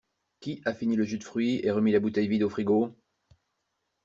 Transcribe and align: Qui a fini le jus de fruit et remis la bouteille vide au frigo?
Qui 0.39 0.63
a 0.65 0.73
fini 0.73 0.95
le 0.95 1.03
jus 1.03 1.19
de 1.19 1.23
fruit 1.23 1.61
et 1.63 1.69
remis 1.69 1.91
la 1.91 1.99
bouteille 1.99 2.27
vide 2.27 2.41
au 2.41 2.49
frigo? 2.49 2.95